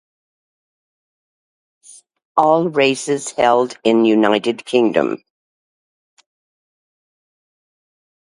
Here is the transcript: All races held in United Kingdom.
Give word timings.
All 2.35 2.69
races 2.69 3.29
held 3.33 3.77
in 3.83 4.03
United 4.03 4.65
Kingdom. 4.65 5.23